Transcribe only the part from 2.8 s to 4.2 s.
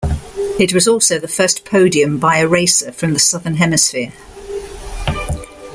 from the southern hemisphere.